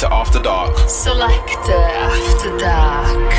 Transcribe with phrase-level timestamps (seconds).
[0.00, 0.88] Selector After Dark.
[0.88, 3.32] Selector After Dark.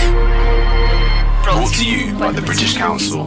[1.43, 3.23] Brought to you by the British Council.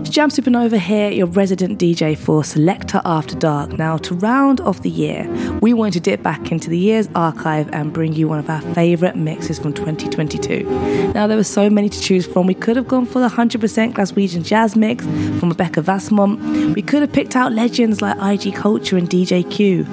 [0.00, 3.78] It's Jam Supernova here, your resident DJ for Selector After Dark.
[3.78, 5.28] Now, to round off the year,
[5.60, 8.60] we want to dip back into the year's archive and bring you one of our
[8.74, 10.64] favourite mixes from 2022.
[11.12, 12.48] Now, there were so many to choose from.
[12.48, 16.74] We could have gone for the 100% Glaswegian jazz mix from Rebecca Vasmant.
[16.74, 19.86] We could have picked out legends like IG Culture and DJ Q.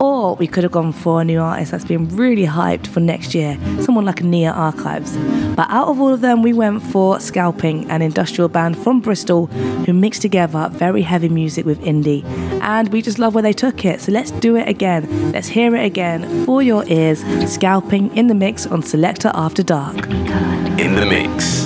[0.00, 3.34] Or we could have gone for a new artist that's been really hyped for next
[3.34, 5.16] year, someone like Nia Archives.
[5.54, 9.46] But out of all of them, we went for Scalping, an industrial band from Bristol
[9.86, 12.24] who mixed together very heavy music with indie.
[12.60, 14.00] And we just love where they took it.
[14.00, 15.32] So let's do it again.
[15.32, 17.24] Let's hear it again for your ears.
[17.50, 19.96] Scalping in the mix on Selector After Dark.
[20.78, 21.65] In the mix.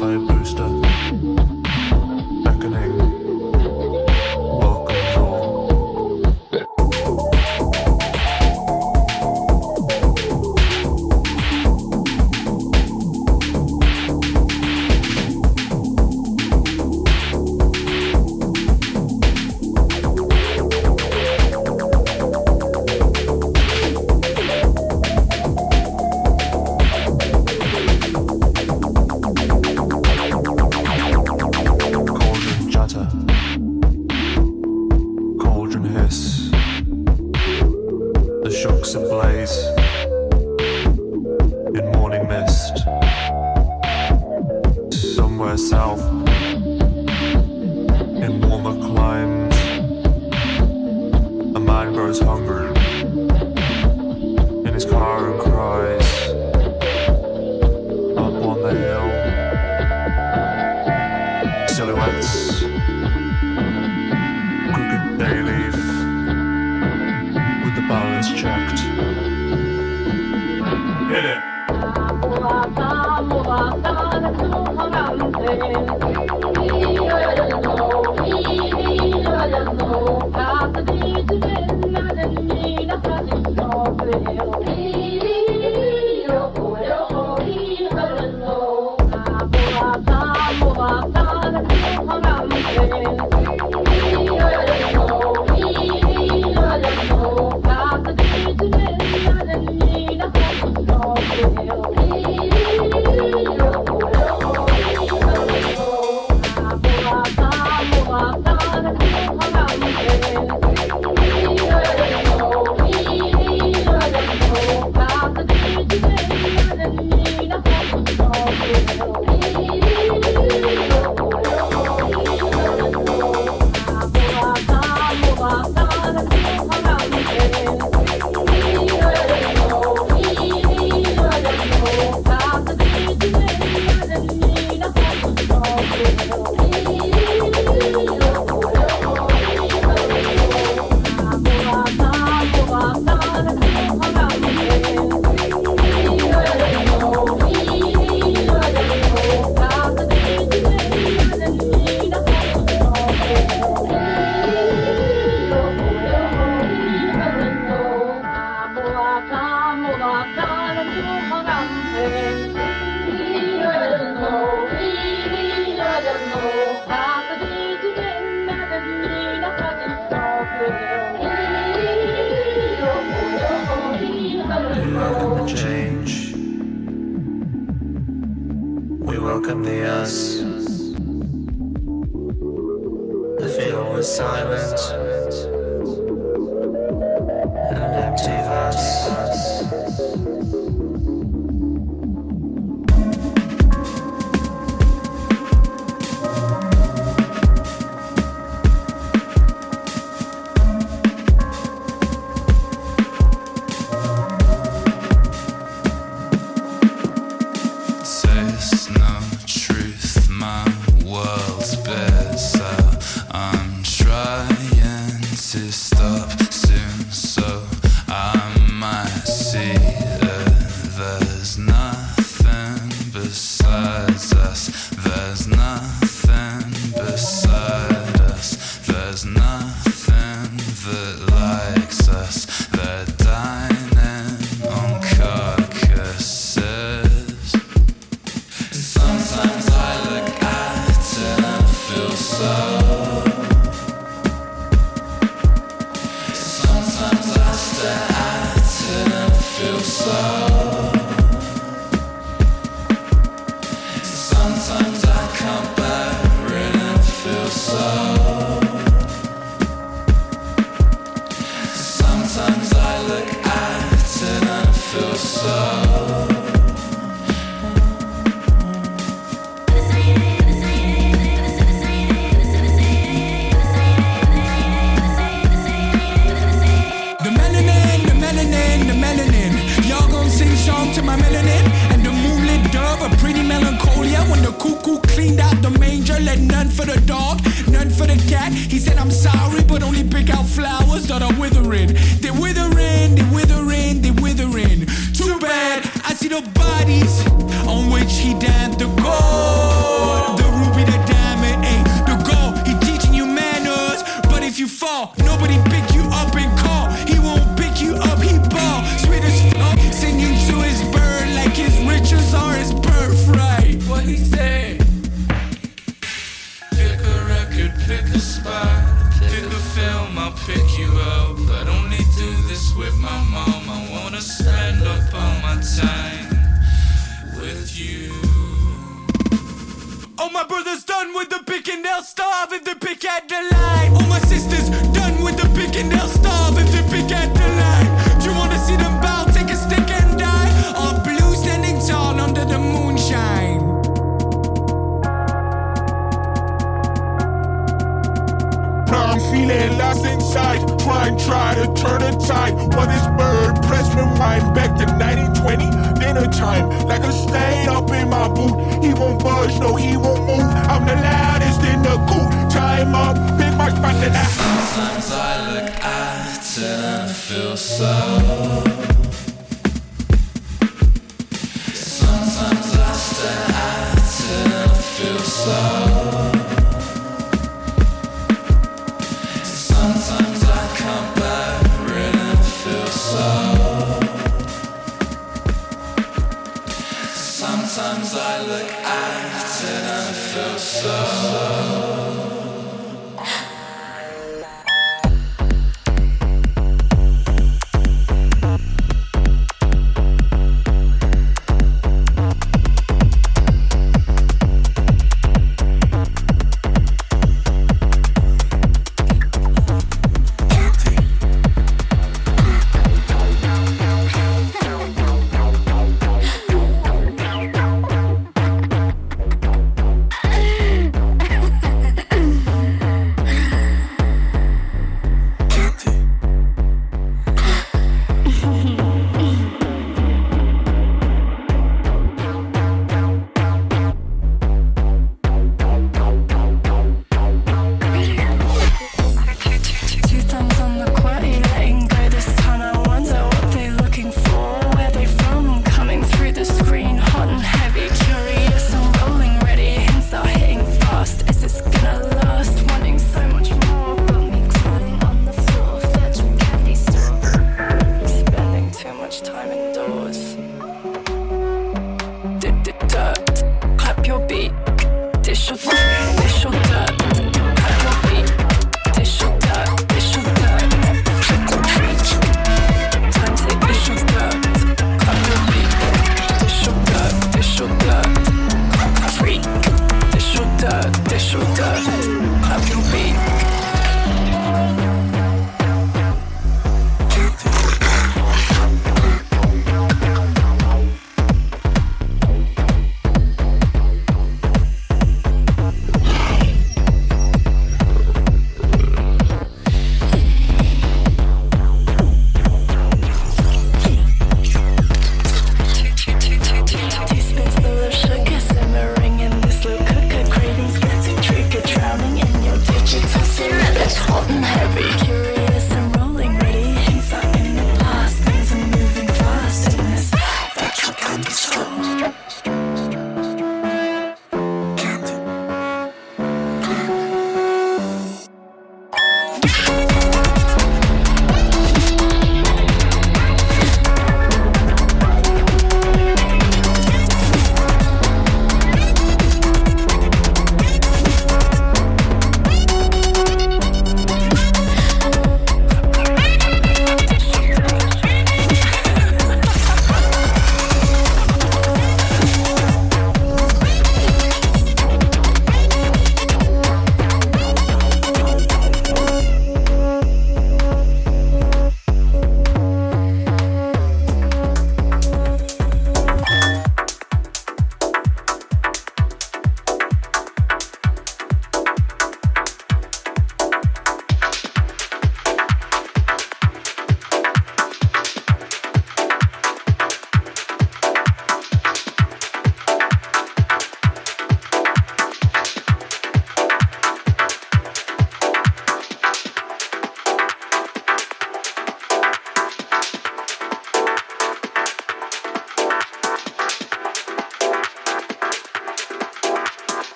[0.00, 0.27] Wi-Fi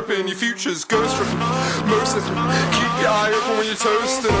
[0.00, 0.28] tripping.
[0.28, 1.38] Your future's ghost tripping.
[1.88, 2.36] Most of them,
[2.72, 4.32] keep your eye open when you're toasting.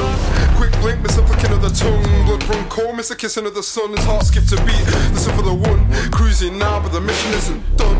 [0.56, 2.02] Quick blink, miss a flicking of the tongue.
[2.26, 3.90] Blood run cold, miss a kissing of the sun.
[3.92, 4.84] His heart skipped a beat.
[5.12, 5.80] Listen for the one.
[6.10, 7.98] Cruising now, but the mission isn't done.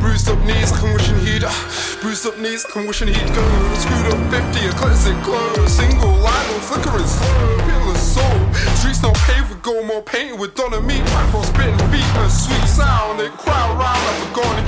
[0.00, 1.44] Bruised up knees, like I'm wishing he'd.
[1.44, 1.52] Uh,
[2.00, 3.44] bruised up knees, like I'm wishing he'd go.
[3.74, 5.66] Screwed up 50, a classic glow.
[5.66, 8.40] Single line flickering slow, peerless soul.
[8.78, 11.02] Streets not paved with gold, more painted with Donna meat.
[11.10, 13.18] Micro spitting beat, a sweet sound.
[13.18, 14.59] They crowd round like a gone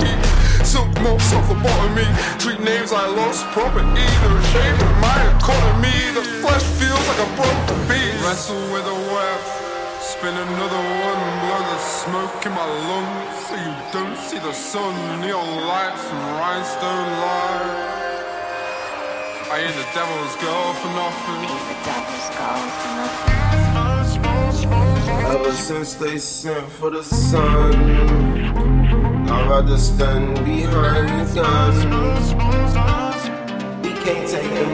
[1.03, 2.07] mops off the bottom me.
[2.39, 4.07] Treat names I lost property.
[4.23, 5.99] No shame in my economy.
[6.17, 8.23] The flesh feels like a broken beast.
[8.23, 9.39] Wrestle with a web.
[10.01, 14.93] Spin another one, blow the smoke in my lungs so you don't see the sun.
[15.21, 17.93] Neon lights and rhinestone light.
[19.51, 21.41] I ain't the devil's girl for nothing.
[25.33, 28.82] Ever since they sent for the sun,
[29.33, 31.73] I'd rather stand behind the gun.
[33.81, 34.65] We can't take the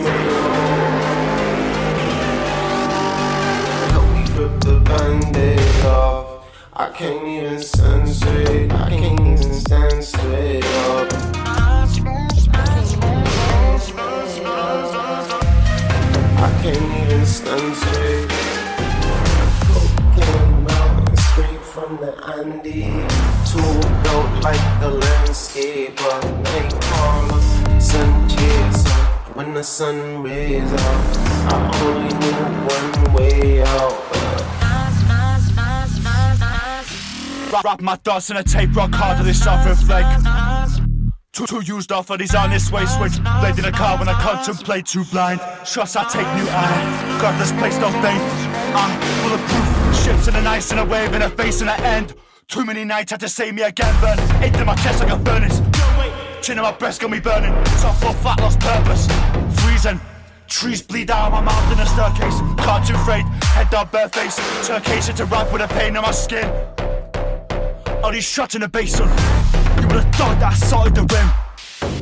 [3.91, 6.45] Help me rip the band-aid off.
[6.74, 8.72] I can't even stand straight.
[8.74, 11.14] I can't even stand straight up.
[16.41, 18.29] I can't even stand straight.
[21.80, 23.52] From the Andes.
[23.52, 27.82] Tool built like the landscape of Nightcrawler.
[27.82, 28.90] Sun chaser
[29.34, 31.18] when the sun rays out.
[31.52, 32.42] I only knew
[32.76, 33.96] one way out.
[37.64, 40.06] Wrap, my thoughts in a tape rock hard to this suffering flake.
[41.34, 43.24] Too, too used off of his honest way switch.
[43.40, 45.40] Blade in a car when I contemplate too blind.
[45.66, 47.20] Shots I take new eye.
[47.22, 48.49] God, this place don't think.
[48.76, 49.93] I'm.
[49.93, 52.13] Ships in an ice and a wave and a face and an end.
[52.47, 53.93] Too many nights had to save me again.
[54.01, 55.61] Burn into my chest like a furnace.
[56.41, 57.53] Chin in my breast got me burning.
[57.78, 59.07] Soft full fat lost purpose.
[59.61, 59.99] Freezing.
[60.47, 62.39] Trees bleed out of my mouth in a staircase.
[63.05, 64.36] Freight, head down bare face.
[64.67, 66.45] Turcation to rap with a pain in my skin.
[68.03, 69.07] All these shots in the basin.
[69.80, 71.49] You would have thought that I sorted the rim.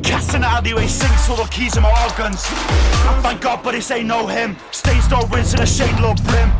[0.02, 2.44] Casting the alleyway sinks all the keys in my organs.
[2.46, 4.56] I thank God, but this ain't no him.
[4.70, 6.50] Stains no rinse in a shade low brim.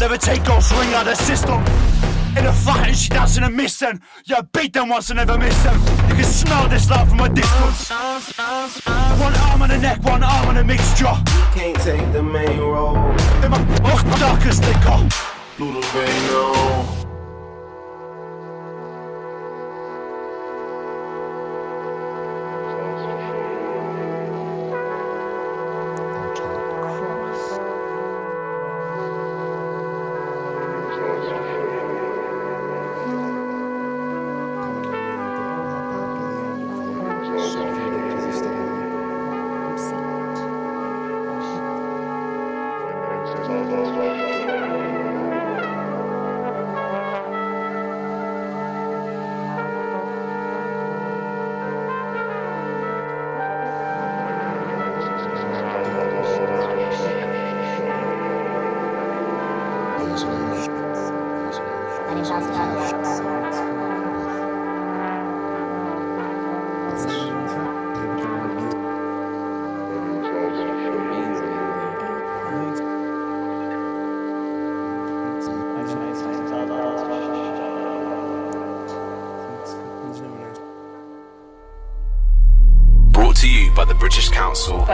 [0.00, 1.60] Never take ghost ring out of the system.
[2.36, 4.00] In a fight and she dancing and missing.
[4.26, 5.80] Yeah, beat them once and never miss them.
[6.08, 7.90] You can smell this love from a distance.
[7.90, 11.16] One arm on the neck, one arm on the mixture.
[11.54, 12.96] Can't take the main road.
[13.42, 15.08] In my darkest liquor.
[15.56, 17.05] Through the vein, no.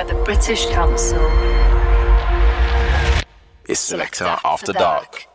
[0.03, 1.21] By the British Council.
[3.69, 5.32] It's Selector After Dark.